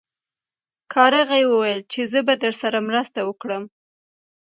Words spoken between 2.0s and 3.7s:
زه به درسره مرسته وکړم.